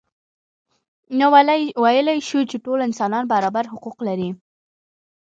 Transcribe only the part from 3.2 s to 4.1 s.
برابر حقوق